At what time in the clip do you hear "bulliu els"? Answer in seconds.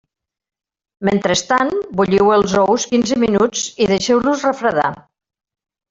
2.01-2.57